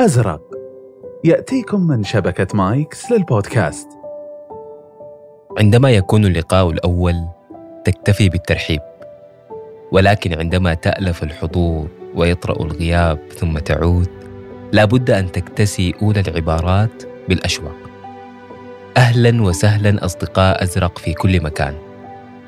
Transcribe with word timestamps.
أزرق. 0.00 0.40
يأتيكم 1.24 1.86
من 1.86 2.04
شبكة 2.04 2.46
مايكس 2.56 3.12
للبودكاست. 3.12 3.88
عندما 5.58 5.90
يكون 5.90 6.26
اللقاء 6.26 6.70
الأول 6.70 7.14
تكتفي 7.84 8.28
بالترحيب. 8.28 8.80
ولكن 9.92 10.38
عندما 10.38 10.74
تألف 10.74 11.22
الحضور 11.22 11.88
ويطرأ 12.14 12.62
الغياب 12.62 13.18
ثم 13.36 13.58
تعود 13.58 14.08
لابد 14.72 15.10
أن 15.10 15.32
تكتسي 15.32 15.94
أولى 16.02 16.20
العبارات 16.20 17.02
بالأشواق. 17.28 17.76
أهلا 18.96 19.42
وسهلا 19.42 20.04
أصدقاء 20.04 20.62
أزرق 20.62 20.98
في 20.98 21.12
كل 21.12 21.42
مكان. 21.42 21.74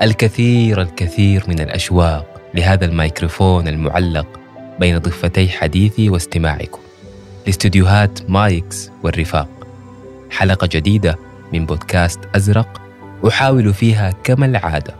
الكثير 0.02 0.82
الكثير 0.82 1.44
من 1.48 1.60
الأشواق 1.60 2.40
لهذا 2.54 2.84
الميكروفون 2.84 3.68
المعلق 3.68 4.26
بين 4.80 4.98
ضفتي 4.98 5.48
حديثي 5.48 6.10
واستماعكم. 6.10 6.89
لاستديوهات 7.50 8.30
مايكس 8.30 8.90
والرفاق. 9.02 9.48
حلقة 10.30 10.68
جديدة 10.72 11.18
من 11.52 11.66
بودكاست 11.66 12.20
أزرق 12.36 12.80
أحاول 13.28 13.74
فيها 13.74 14.10
كما 14.24 14.46
العادة 14.46 14.94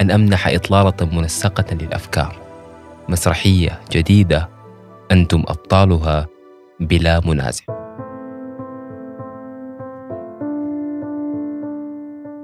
أن 0.00 0.10
أمنح 0.10 0.48
إطلالة 0.48 0.94
منسقة 1.12 1.74
للأفكار. 1.74 2.36
مسرحية 3.08 3.80
جديدة 3.92 4.48
أنتم 5.12 5.42
أبطالها 5.48 6.26
بلا 6.80 7.20
منازع. 7.26 7.64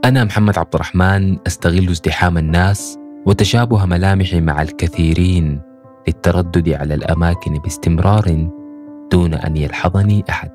أنا 0.04 0.24
محمد 0.24 0.58
عبد 0.58 0.74
الرحمن 0.74 1.38
أستغل 1.46 1.88
ازدحام 1.88 2.38
الناس 2.38 2.98
وتشابه 3.26 3.86
ملامحي 3.86 4.40
مع 4.40 4.62
الكثيرين 4.62 5.60
للتردد 6.08 6.68
على 6.68 6.94
الأماكن 6.94 7.58
باستمرار 7.58 8.59
دون 9.12 9.34
أن 9.34 9.56
يلحظني 9.56 10.24
أحد. 10.30 10.50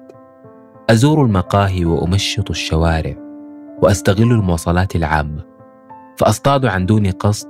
أزور 0.90 1.26
المقاهي 1.26 1.86
وأمشط 1.86 2.50
الشوارع 2.50 3.16
وأستغل 3.82 4.32
المواصلات 4.32 4.96
العامة 4.96 5.44
فأصطاد 6.18 6.66
عن 6.66 6.86
دون 6.86 7.12
قصد 7.12 7.48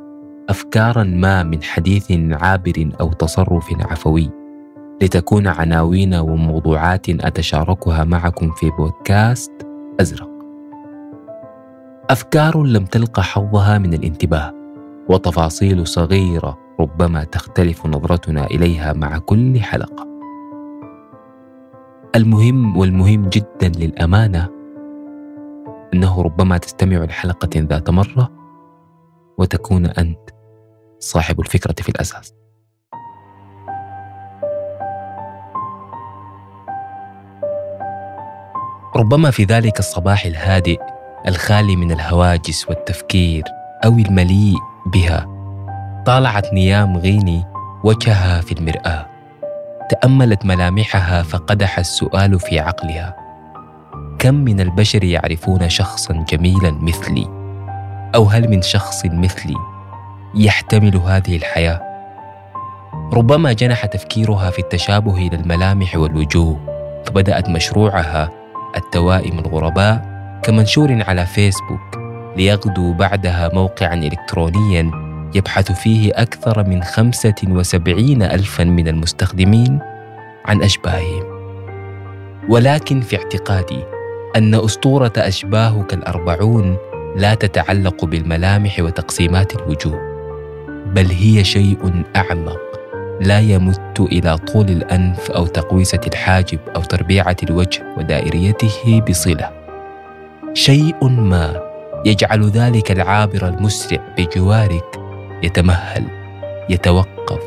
أفكارا 0.49 1.03
ما 1.03 1.43
من 1.43 1.63
حديث 1.63 2.11
عابر 2.11 2.89
أو 3.01 3.13
تصرف 3.13 3.65
عفوي 3.79 4.29
لتكون 5.01 5.47
عناوين 5.47 6.13
وموضوعات 6.13 7.09
أتشاركها 7.09 8.03
معكم 8.03 8.51
في 8.51 8.69
بودكاست 8.69 9.51
أزرق. 9.99 10.29
أفكار 12.09 12.63
لم 12.63 12.85
تلق 12.85 13.19
حظها 13.19 13.77
من 13.77 13.93
الانتباه 13.93 14.53
وتفاصيل 15.09 15.87
صغيرة 15.87 16.57
ربما 16.79 17.23
تختلف 17.23 17.85
نظرتنا 17.85 18.45
إليها 18.45 18.93
مع 18.93 19.17
كل 19.17 19.61
حلقة. 19.61 20.14
المهم 22.15 22.77
والمهم 22.77 23.29
جدا 23.29 23.67
للأمانة 23.67 24.49
أنه 25.93 26.21
ربما 26.21 26.57
تستمع 26.57 26.97
لحلقة 26.97 27.49
ذات 27.55 27.89
مرة 27.89 28.31
وتكون 29.37 29.85
أنت 29.85 30.29
صاحب 30.99 31.39
الفكرة 31.39 31.75
في 31.83 31.89
الأساس. 31.89 32.33
ربما 38.95 39.31
في 39.31 39.43
ذلك 39.43 39.79
الصباح 39.79 40.25
الهادئ 40.25 40.79
الخالي 41.27 41.75
من 41.75 41.91
الهواجس 41.91 42.69
والتفكير 42.69 43.43
أو 43.85 43.91
المليء 43.91 44.57
بها 44.85 45.27
طالعت 46.05 46.53
نيام 46.53 46.97
غيني 46.97 47.43
وجهها 47.83 48.41
في 48.41 48.51
المرآة. 48.51 49.14
تأملت 49.89 50.45
ملامحها 50.45 51.23
فقدح 51.23 51.79
السؤال 51.79 52.39
في 52.39 52.59
عقلها. 52.59 53.15
كم 54.19 54.33
من 54.35 54.59
البشر 54.59 55.03
يعرفون 55.03 55.69
شخصا 55.69 56.25
جميلا 56.29 56.71
مثلي؟ 56.71 57.27
أو 58.15 58.23
هل 58.25 58.49
من 58.49 58.61
شخص 58.61 59.05
مثلي 59.05 59.55
يحتمل 60.35 60.95
هذه 60.95 61.35
الحياة؟ 61.35 61.81
ربما 63.13 63.53
جنح 63.53 63.85
تفكيرها 63.85 64.49
في 64.49 64.59
التشابه 64.59 65.17
إلى 65.17 65.35
الملامح 65.35 65.95
والوجوه 65.95 66.59
فبدأت 67.05 67.49
مشروعها 67.49 68.29
التوائم 68.77 69.39
الغرباء 69.39 70.15
كمنشور 70.43 71.03
على 71.07 71.25
فيسبوك 71.25 71.99
ليغدو 72.37 72.93
بعدها 72.93 73.49
موقعا 73.53 73.93
إلكترونيا 73.93 75.04
يبحث 75.35 75.71
فيه 75.71 76.11
أكثر 76.15 76.63
من 76.63 76.83
خمسة 76.83 77.35
وسبعين 77.47 78.23
ألفا 78.23 78.63
من 78.63 78.87
المستخدمين 78.87 79.79
عن 80.45 80.63
أشباههم 80.63 81.23
ولكن 82.49 83.01
في 83.01 83.17
اعتقادي 83.17 83.83
أن 84.35 84.55
أسطورة 84.55 85.13
أشباهك 85.17 85.93
الأربعون 85.93 86.77
لا 87.15 87.33
تتعلق 87.33 88.05
بالملامح 88.05 88.79
وتقسيمات 88.79 89.55
الوجوه 89.55 90.15
بل 90.93 91.05
هي 91.05 91.43
شيء 91.43 92.03
أعمق 92.15 92.59
لا 93.21 93.39
يمت 93.39 93.99
إلى 93.99 94.37
طول 94.37 94.69
الأنف 94.69 95.31
أو 95.31 95.45
تقويسة 95.45 96.01
الحاجب 96.07 96.59
أو 96.75 96.81
تربيعة 96.81 97.35
الوجه 97.43 97.83
ودائريته 97.97 99.01
بصلة. 99.09 99.51
شيء 100.53 101.07
ما 101.09 101.61
يجعل 102.05 102.49
ذلك 102.49 102.91
العابر 102.91 103.47
المسرع 103.47 103.99
بجوارك 104.17 105.04
يتمهل 105.43 106.03
يتوقف 106.69 107.39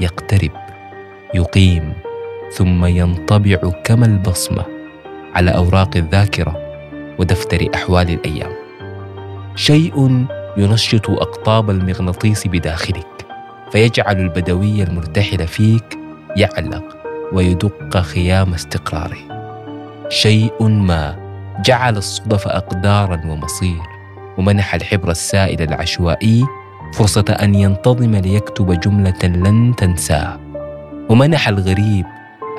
يقترب 0.00 0.50
يقيم 1.34 1.92
ثم 2.52 2.84
ينطبع 2.84 3.56
كما 3.84 4.06
البصمة 4.06 4.64
على 5.34 5.50
أوراق 5.50 5.96
الذاكرة 5.96 6.56
ودفتر 7.18 7.66
أحوال 7.74 8.10
الأيام. 8.10 8.52
شيء 9.54 10.26
ينشط 10.56 11.10
أقطاب 11.10 11.70
المغناطيس 11.70 12.46
بداخلك 12.46 13.26
فيجعل 13.72 14.20
البدوي 14.20 14.82
المرتحل 14.82 15.46
فيك 15.46 15.98
يعلق 16.36 16.96
ويدق 17.32 17.96
خيام 18.00 18.54
استقراره. 18.54 19.18
شيء 20.08 20.62
ما 20.68 21.16
جعل 21.64 21.96
الصدف 21.96 22.48
اقدارا 22.48 23.20
ومصير 23.26 23.82
ومنح 24.38 24.74
الحبر 24.74 25.10
السائل 25.10 25.62
العشوائي 25.62 26.44
فرصة 26.92 27.24
أن 27.42 27.54
ينتظم 27.54 28.16
ليكتب 28.16 28.80
جملة 28.80 29.22
لن 29.24 29.74
تنساه 29.76 30.40
ومنح 31.08 31.48
الغريب 31.48 32.06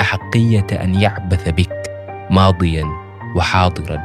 أحقية 0.01 0.67
أن 0.71 0.95
يعبث 0.95 1.49
بك 1.49 1.83
ماضيا 2.31 2.85
وحاضرا 3.35 3.99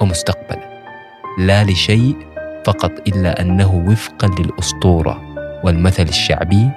ومستقبلا. 0.00 0.82
لا 1.38 1.64
لشيء 1.64 2.16
فقط 2.66 2.92
إلا 3.08 3.40
أنه 3.40 3.84
وفقا 3.88 4.28
للأسطورة 4.38 5.20
والمثل 5.64 6.02
الشعبي 6.02 6.70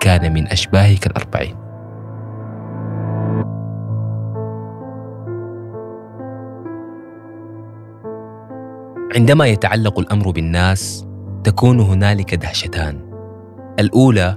كان 0.00 0.32
من 0.32 0.46
أشباهك 0.46 1.06
الأربعين. 1.06 1.56
عندما 9.16 9.46
يتعلق 9.46 9.98
الأمر 9.98 10.30
بالناس 10.30 11.09
تكون 11.44 11.80
هنالك 11.80 12.34
دهشتان. 12.34 12.98
الأولى 13.78 14.36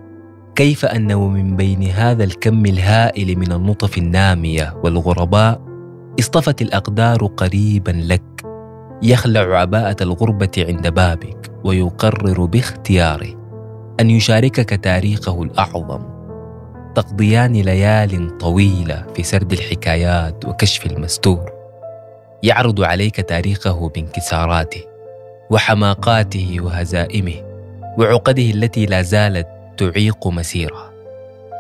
كيف 0.56 0.86
ان 0.86 1.12
ومن 1.12 1.56
بين 1.56 1.84
هذا 1.84 2.24
الكم 2.24 2.66
الهائل 2.66 3.40
من 3.40 3.52
النطف 3.52 3.98
النامية 3.98 4.74
والغرباء 4.84 5.62
اصطفت 6.20 6.62
الأقدار 6.62 7.26
قريبا 7.26 7.92
لك 7.92 8.24
يخلع 9.04 9.60
عباءة 9.60 9.96
الغربة 10.02 10.52
عند 10.58 10.88
بابك 10.88 11.52
ويقرر 11.64 12.46
باختياره 12.46 13.44
أن 14.00 14.10
يشاركك 14.10 14.70
تاريخه 14.70 15.44
الأعظم. 15.44 16.02
تقضيان 16.96 17.54
ليال 17.54 18.38
طويلة 18.38 19.06
في 19.16 19.24
سرد 19.24 19.54
الحكايات 19.54 20.46
وكشف 20.46 20.86
المستور. 20.86 21.52
يعرض 22.44 22.82
عليك 22.82 23.22
تاريخه 23.22 23.90
بانكساراته. 23.90 24.93
وحماقاته 25.50 26.58
وهزائمه 26.60 27.34
وعقده 27.98 28.44
التي 28.44 28.86
لا 28.86 29.02
زالت 29.02 29.48
تعيق 29.78 30.28
مسيره 30.28 30.94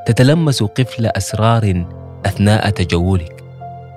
تتلمس 0.06 0.64
قفل 0.64 1.06
أسرار 1.06 1.86
أثناء 2.26 2.70
تجولك 2.70 3.44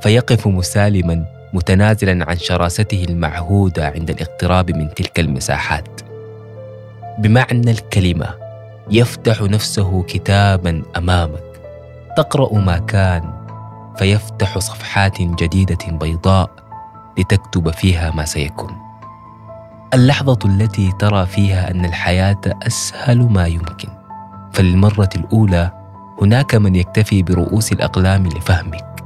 فيقف 0.01 0.47
مسالما 0.47 1.25
متنازلا 1.53 2.31
عن 2.31 2.37
شراسته 2.37 3.07
المعهودة 3.09 3.89
عند 3.89 4.11
الاقتراب 4.11 4.71
من 4.71 4.95
تلك 4.95 5.21
المساحات. 5.21 6.01
بمعنى 7.19 7.71
الكلمة 7.71 8.35
يفتح 8.91 9.43
نفسه 9.43 10.03
كتابا 10.03 10.83
أمامك. 10.97 11.43
تقرأ 12.17 12.59
ما 12.59 12.79
كان 12.79 13.33
فيفتح 13.97 14.59
صفحات 14.59 15.23
جديدة 15.23 15.87
بيضاء 15.87 16.51
لتكتب 17.19 17.71
فيها 17.71 18.11
ما 18.11 18.25
سيكون. 18.25 18.86
اللحظة 19.97 20.39
التي 20.45 20.93
ترى 20.99 21.27
فيها 21.27 21.71
أن 21.71 21.85
الحياة 21.85 22.41
أسهل 22.67 23.19
ما 23.19 23.47
يمكن. 23.47 23.89
فللمرة 24.53 25.09
الأولى 25.17 25.73
هناك 26.23 26.55
من 26.55 26.77
يكتفي 26.77 27.23
برؤوس 27.23 27.73
الأقلام 27.73 28.27
لفهمك. 28.27 29.05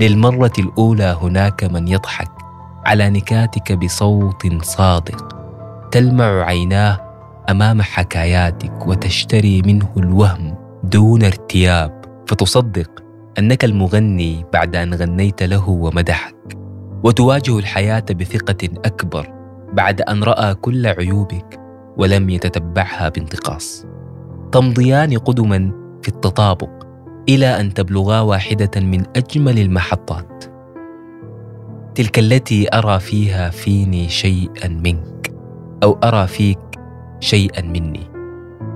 للمرة 0.00 0.52
الأولى 0.58 1.16
هناك 1.22 1.64
من 1.64 1.88
يضحك 1.88 2.30
على 2.86 3.10
نكاتك 3.10 3.72
بصوت 3.72 4.64
صادق. 4.64 5.36
تلمع 5.90 6.44
عيناه 6.44 7.00
أمام 7.50 7.82
حكاياتك 7.82 8.86
وتشتري 8.86 9.62
منه 9.62 9.88
الوهم 9.96 10.54
دون 10.84 11.24
ارتياب. 11.24 12.04
فتصدق 12.26 12.90
أنك 13.38 13.64
المغني 13.64 14.44
بعد 14.52 14.76
أن 14.76 14.94
غنيت 14.94 15.42
له 15.42 15.68
ومدحك. 15.68 16.36
وتواجه 17.04 17.58
الحياة 17.58 18.04
بثقة 18.10 18.68
أكبر. 18.84 19.37
بعد 19.78 20.00
أن 20.00 20.22
رأى 20.22 20.54
كل 20.54 20.86
عيوبك 20.86 21.60
ولم 21.96 22.30
يتتبعها 22.30 23.08
بانتقاص. 23.08 23.86
تمضيان 24.52 25.18
قدما 25.18 25.70
في 26.02 26.08
التطابق 26.08 26.70
إلى 27.28 27.60
أن 27.60 27.74
تبلغا 27.74 28.20
واحدة 28.20 28.80
من 28.80 29.02
أجمل 29.16 29.58
المحطات. 29.58 30.44
تلك 31.94 32.18
التي 32.18 32.68
أرى 32.74 33.00
فيها 33.00 33.50
فيني 33.50 34.08
شيئا 34.08 34.68
منك 34.68 35.32
أو 35.82 35.98
أرى 36.04 36.26
فيك 36.26 36.58
شيئا 37.20 37.62
مني. 37.62 38.10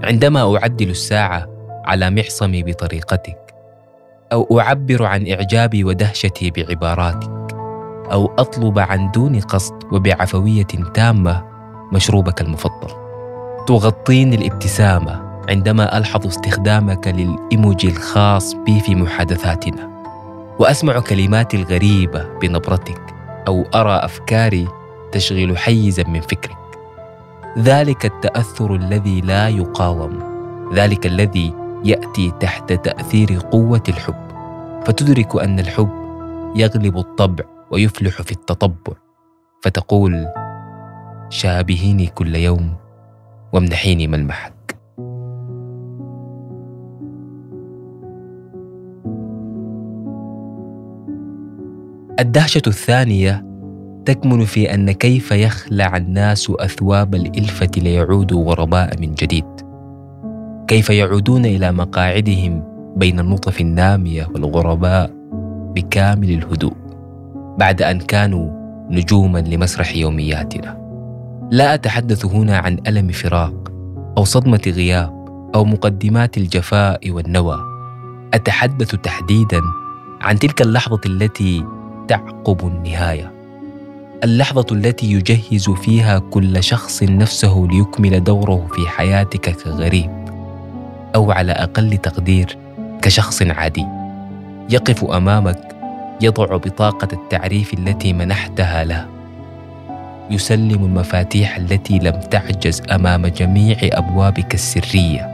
عندما 0.05 0.57
أعدل 0.57 0.91
الساعة 0.91 1.49
على 1.85 2.11
معصمي 2.11 2.63
بطريقتك 2.63 3.55
أو 4.33 4.61
أعبر 4.61 5.05
عن 5.05 5.29
إعجابي 5.29 5.85
ودهشتي 5.85 6.51
بعباراتك 6.51 7.42
أو 8.13 8.33
أطلب 8.39 8.79
عن 8.79 9.11
دون 9.11 9.41
قصد 9.41 9.75
وبعفوية 9.93 10.67
تامة 10.95 11.45
مشروبك 11.93 12.41
المفضل. 12.41 12.89
تغطيني 13.67 14.37
الابتسامة 14.37 15.33
عندما 15.49 15.99
ألحظ 15.99 16.27
استخدامك 16.27 17.09
للإيموجي 17.09 17.89
الخاص 17.89 18.55
بي 18.55 18.81
في 18.81 18.95
محادثاتنا. 18.95 19.91
وأسمع 20.59 21.01
كلماتي 21.01 21.57
الغريبة 21.57 22.27
بنبرتك 22.43 23.01
أو 23.49 23.65
أرى 23.75 23.95
أفكاري 23.95 24.69
تشغل 25.13 25.59
حيزا 25.59 26.05
من 26.09 26.21
فكرك. 26.21 26.57
ذلك 27.59 28.07
التأثر 28.07 28.75
الذي 28.75 29.21
لا 29.21 29.49
يقاوم. 29.49 30.19
ذلك 30.75 31.07
الذي 31.07 31.55
يأتي 31.85 32.33
تحت 32.41 32.73
تأثير 32.73 33.39
قوة 33.51 33.83
الحب. 33.89 34.15
فتدرك 34.85 35.37
أن 35.37 35.59
الحب 35.59 35.91
يغلب 36.57 36.99
الطبع 36.99 37.45
ويفلح 37.73 38.23
في 38.23 38.33
التطبع 38.33 38.93
فتقول 39.63 40.27
شابهيني 41.29 42.07
كل 42.07 42.37
يوم 42.37 42.77
وامنحيني 43.53 44.07
ملمحك 44.07 44.53
الدهشة 52.21 52.63
الثانية 52.67 53.53
تكمن 54.05 54.45
في 54.45 54.75
أن 54.75 54.91
كيف 54.91 55.31
يخلع 55.31 55.97
الناس 55.97 56.51
أثواب 56.51 57.15
الإلفة 57.15 57.71
ليعودوا 57.77 58.45
غرباء 58.45 59.01
من 59.01 59.15
جديد. 59.15 59.45
كيف 60.69 60.91
يعودون 60.91 61.45
إلى 61.45 61.73
مقاعدهم 61.73 62.65
بين 62.97 63.21
النطف 63.21 63.61
النامية 63.61 64.29
والغرباء 64.35 65.11
بكامل 65.75 66.31
الهدوء. 66.31 66.82
بعد 67.59 67.83
أن 67.83 67.99
كانوا 67.99 68.51
نجوما 68.91 69.39
لمسرح 69.39 69.97
يومياتنا. 69.97 70.83
لا 71.51 71.75
أتحدث 71.75 72.25
هنا 72.25 72.59
عن 72.59 72.79
ألم 72.87 73.09
فراق 73.09 73.73
أو 74.19 74.25
صدمة 74.25 74.63
غياب 74.67 75.23
أو 75.55 75.65
مقدمات 75.65 76.37
الجفاء 76.37 77.11
والنوى. 77.11 77.59
أتحدث 78.35 78.95
تحديدا 78.95 79.61
عن 80.21 80.39
تلك 80.39 80.63
اللحظة 80.63 81.01
التي 81.07 81.65
تعقب 82.09 82.67
النهاية. 82.67 83.33
اللحظة 84.25 84.67
التي 84.73 85.13
يجهز 85.13 85.71
فيها 85.71 86.19
كل 86.19 86.63
شخص 86.63 87.03
نفسه 87.03 87.69
ليكمل 87.71 88.25
دوره 88.25 88.67
في 88.75 88.89
حياتك 88.89 89.51
كغريب 89.51 90.11
أو 91.15 91.33
على 91.33 91.53
أقل 91.53 91.97
تقدير 91.97 92.57
كشخص 93.03 93.43
عادي. 93.43 93.87
يقف 94.71 95.05
أمامك 95.05 95.72
يضع 96.23 96.57
بطاقة 96.57 97.09
التعريف 97.13 97.75
التي 97.75 98.13
منحتها 98.13 98.85
له. 98.85 99.07
يسلم 100.31 100.85
المفاتيح 100.85 101.57
التي 101.57 101.99
لم 101.99 102.21
تعجز 102.31 102.83
أمام 102.91 103.27
جميع 103.27 103.77
أبوابك 103.83 104.55
السرية. 104.55 105.33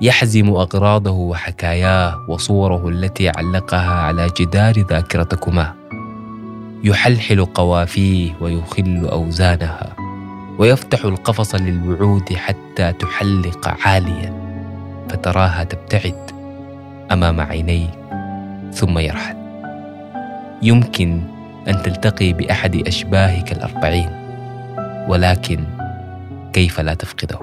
يحزم 0.00 0.48
أغراضه 0.48 1.10
وحكاياه 1.10 2.24
وصوره 2.28 2.88
التي 2.88 3.28
علقها 3.28 3.90
على 3.90 4.28
جدار 4.40 4.78
ذاكرتكما. 4.90 5.74
يحلحل 6.84 7.44
قوافيه 7.44 8.32
ويخل 8.40 9.08
أوزانها. 9.12 9.96
ويفتح 10.58 11.04
القفص 11.04 11.54
للوعود 11.54 12.32
حتى 12.32 12.92
تحلق 12.92 13.76
عاليا. 13.86 14.32
فتراها 15.08 15.64
تبتعد. 15.64 16.39
أمام 17.12 17.40
عينيك 17.40 17.90
ثم 18.72 18.98
يرحل. 18.98 19.36
يمكن 20.62 21.20
أن 21.68 21.82
تلتقي 21.82 22.32
بأحد 22.32 22.76
أشباهك 22.86 23.52
الأربعين 23.52 24.10
ولكن 25.08 25.64
كيف 26.52 26.80
لا 26.80 26.94
تفقده 26.94 27.38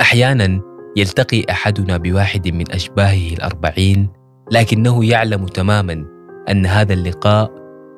أحيانا 0.00 0.60
يلتقي 0.96 1.44
أحدنا 1.50 1.96
بواحد 1.96 2.48
من 2.48 2.72
أشباهه 2.72 3.34
الأربعين 3.34 4.08
لكنه 4.52 5.04
يعلم 5.04 5.46
تماما 5.46 6.04
أن 6.48 6.66
هذا 6.66 6.92
اللقاء 6.92 7.50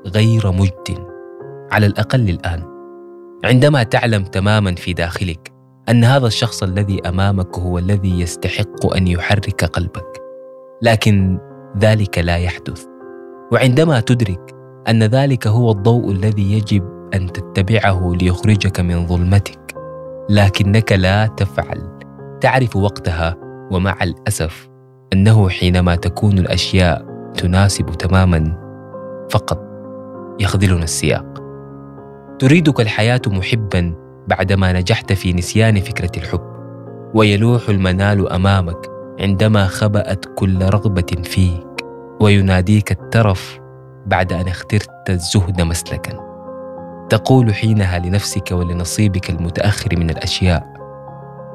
غير 0.06 0.52
مجد. 0.52 1.08
على 1.72 1.86
الأقل 1.86 2.28
الآن 2.30 2.62
عندما 3.44 3.82
تعلم 3.82 4.24
تماما 4.24 4.74
في 4.74 4.92
داخلك 4.92 5.57
أن 5.90 6.04
هذا 6.04 6.26
الشخص 6.26 6.62
الذي 6.62 7.08
أمامك 7.08 7.58
هو 7.58 7.78
الذي 7.78 8.20
يستحق 8.20 8.96
أن 8.96 9.06
يحرك 9.06 9.64
قلبك. 9.64 10.22
لكن 10.82 11.38
ذلك 11.78 12.18
لا 12.18 12.36
يحدث. 12.36 12.84
وعندما 13.52 14.00
تدرك 14.00 14.54
أن 14.88 15.02
ذلك 15.02 15.46
هو 15.46 15.70
الضوء 15.70 16.12
الذي 16.12 16.52
يجب 16.52 16.82
أن 17.14 17.32
تتبعه 17.32 18.12
ليخرجك 18.14 18.80
من 18.80 19.06
ظلمتك 19.06 19.74
لكنك 20.30 20.92
لا 20.92 21.26
تفعل. 21.26 21.98
تعرف 22.40 22.76
وقتها 22.76 23.36
ومع 23.70 23.96
الأسف 24.02 24.68
أنه 25.12 25.48
حينما 25.48 25.94
تكون 25.96 26.38
الأشياء 26.38 27.06
تناسب 27.36 27.86
تماما 27.86 28.58
فقط 29.30 29.60
يخذلنا 30.40 30.84
السياق. 30.84 31.42
تريدك 32.38 32.80
الحياة 32.80 33.22
محبا 33.26 34.07
بعدما 34.28 34.72
نجحت 34.72 35.12
في 35.12 35.32
نسيان 35.32 35.80
فكرة 35.80 36.10
الحب. 36.16 36.40
ويلوح 37.14 37.68
المنال 37.68 38.32
أمامك 38.32 38.90
عندما 39.20 39.66
خبأت 39.66 40.24
كل 40.34 40.62
رغبة 40.62 41.22
فيك. 41.22 41.66
ويناديك 42.20 42.92
الترف 42.92 43.58
بعد 44.06 44.32
أن 44.32 44.48
اخترت 44.48 45.10
الزهد 45.10 45.60
مسلكا. 45.60 46.28
تقول 47.10 47.54
حينها 47.54 47.98
لنفسك 47.98 48.52
ولنصيبك 48.52 49.30
المتأخر 49.30 49.96
من 49.96 50.10
الأشياء 50.10 50.66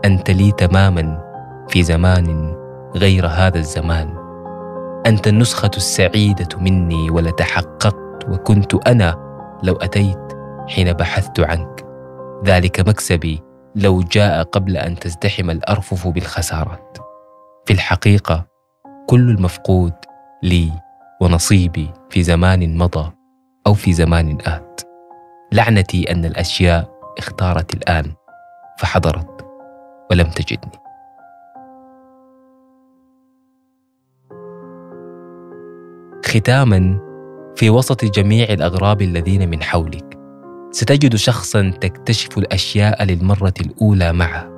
أنت 0.05 0.31
لي 0.31 0.51
تماما 0.51 1.23
في 1.69 1.83
زمان 1.83 2.55
غير 2.95 3.27
هذا 3.27 3.57
الزمان. 3.57 4.13
أنت 5.05 5.27
النسخة 5.27 5.71
السعيدة 5.77 6.47
مني 6.61 7.09
ولتحققت 7.09 8.29
وكنت 8.29 8.87
أنا 8.87 9.15
لو 9.63 9.73
أتيت 9.73 10.33
حين 10.67 10.93
بحثت 10.93 11.39
عنك. 11.39 11.82
ذلك 12.45 12.79
مكسبي 12.79 13.41
لو 13.75 14.01
جاء 14.01 14.43
قبل 14.43 14.77
أن 14.77 14.99
تزدحم 14.99 15.49
الأرفف 15.49 16.07
بالخسارات. 16.07 16.97
في 17.65 17.73
الحقيقة 17.73 18.45
كل 19.07 19.29
المفقود 19.29 19.93
لي 20.43 20.71
ونصيبي 21.21 21.89
في 22.09 22.23
زمان 22.23 22.77
مضى 22.77 23.11
أو 23.67 23.73
في 23.73 23.93
زمان 23.93 24.37
آت. 24.45 24.81
لعنتي 25.51 26.11
أن 26.11 26.25
الأشياء 26.25 26.89
اختارت 27.17 27.73
الآن 27.73 28.11
فحضرت 28.79 29.45
ولم 30.11 30.27
تجدني. 30.27 30.83
ختاما 36.25 36.99
في 37.55 37.69
وسط 37.69 38.05
جميع 38.05 38.49
الأغراب 38.49 39.01
الذين 39.01 39.49
من 39.49 39.63
حولك 39.63 40.22
ستجد 40.73 41.15
شخصا 41.15 41.73
تكتشف 41.81 42.37
الأشياء 42.37 43.03
للمرة 43.03 43.53
الأولى 43.61 44.13
معه. 44.13 44.49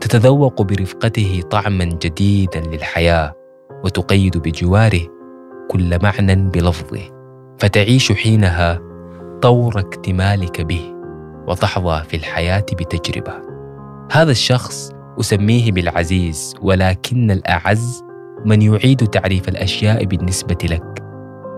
تتذوق 0.00 0.62
برفقته 0.62 1.42
طعما 1.50 1.84
جديدا 1.84 2.60
للحياة 2.60 3.32
وتقيد 3.84 4.38
بجواره 4.38 5.00
كل 5.70 5.98
معنى 6.02 6.34
بلفظه. 6.34 7.00
فتعيش 7.58 8.12
حينها 8.12 8.80
طور 9.42 9.80
اكتمالك 9.80 10.60
به 10.60 10.94
وتحظى 11.48 12.02
في 12.08 12.16
الحياة 12.16 12.66
بتجربة. 12.72 13.34
هذا 14.12 14.30
الشخص 14.30 14.92
أسميه 15.20 15.72
بالعزيز 15.72 16.54
ولكن 16.60 17.30
الأعز 17.30 18.02
من 18.44 18.62
يعيد 18.62 19.06
تعريف 19.06 19.48
الأشياء 19.48 20.04
بالنسبة 20.04 20.58
لك. 20.64 21.02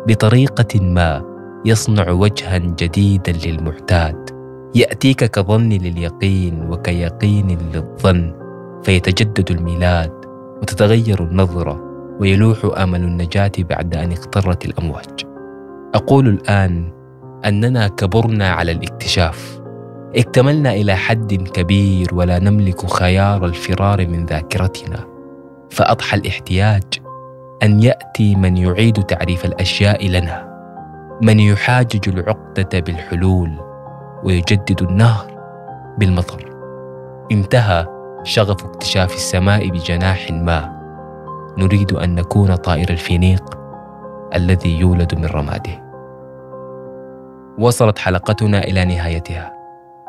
بطريقة 0.08 0.80
ما 0.80 1.33
يصنع 1.64 2.10
وجها 2.10 2.58
جديدا 2.58 3.32
للمعتاد. 3.32 4.30
يأتيك 4.74 5.24
كظن 5.24 5.68
لليقين 5.68 6.66
وكيقين 6.70 7.58
للظن 7.74 8.32
فيتجدد 8.82 9.50
الميلاد 9.50 10.12
وتتغير 10.62 11.24
النظرة 11.24 11.80
ويلوح 12.20 12.58
أمل 12.78 13.00
النجاة 13.00 13.52
بعد 13.58 13.96
أن 13.96 14.12
اقترت 14.12 14.64
الأمواج. 14.64 15.26
أقول 15.94 16.28
الآن 16.28 16.92
أننا 17.44 17.88
كبرنا 17.88 18.50
على 18.50 18.72
الاكتشاف. 18.72 19.60
اكتملنا 20.16 20.72
إلى 20.72 20.96
حد 20.96 21.34
كبير 21.34 22.08
ولا 22.12 22.38
نملك 22.38 22.86
خيار 22.86 23.46
الفرار 23.46 24.06
من 24.08 24.26
ذاكرتنا. 24.26 25.04
فأضحى 25.70 26.16
الاحتياج 26.16 26.82
أن 27.62 27.82
يأتي 27.82 28.34
من 28.34 28.56
يعيد 28.56 29.02
تعريف 29.02 29.44
الأشياء 29.44 30.08
لنا. 30.08 30.53
من 31.22 31.40
يحاجج 31.40 32.08
العقدة 32.08 32.80
بالحلول 32.80 33.60
ويجدد 34.24 34.82
النهر 34.82 35.26
بالمطر. 35.98 36.50
انتهى 37.32 37.86
شغف 38.22 38.64
اكتشاف 38.64 39.14
السماء 39.14 39.68
بجناح 39.68 40.30
ما. 40.30 40.80
نريد 41.58 41.92
أن 41.92 42.14
نكون 42.14 42.54
طائر 42.54 42.90
الفينيق 42.90 43.58
الذي 44.34 44.78
يولد 44.78 45.14
من 45.14 45.26
رماده. 45.26 45.84
وصلت 47.58 47.98
حلقتنا 47.98 48.64
إلى 48.64 48.84
نهايتها. 48.84 49.52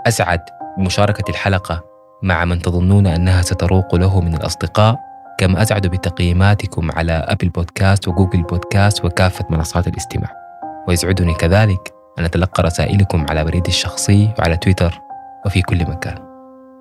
أسعد 0.08 0.40
بمشاركة 0.78 1.30
الحلقة 1.30 1.84
مع 2.24 2.46
من 2.46 2.60
تظنون 2.60 3.08
أنها 3.08 3.42
ستروق 3.42 3.96
له 3.96 4.22
من 4.22 4.36
الأصدقاء. 4.36 5.00
كما 5.38 5.62
أسعد 5.62 5.88
بتقييماتكم 5.88 6.92
على 6.92 7.12
أبل 7.12 7.50
بودكاست 7.50 8.08
وجوجل 8.08 8.44
بودكاست 8.44 9.06
وكافة 9.06 9.46
منصات 9.50 9.88
الاستماع. 9.88 10.45
ويسعدني 10.88 11.34
كذلك 11.34 11.94
أن 12.20 12.24
أتلقى 12.24 12.64
رسائلكم 12.64 13.26
على 13.30 13.44
بريدي 13.44 13.70
الشخصي 13.70 14.30
وعلى 14.40 14.58
تويتر 14.58 15.00
وفي 15.46 15.62
كل 15.62 15.78
مكان. 15.78 16.16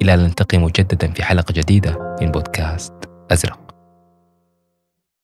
إلى 0.03 0.15
أن 0.15 0.19
نلتقي 0.19 0.59
مجددا 0.59 1.13
في 1.13 1.23
حلقة 1.25 1.53
جديدة 1.53 2.17
من 2.21 2.31
بودكاست 2.31 2.93
أزرق. 3.33 3.64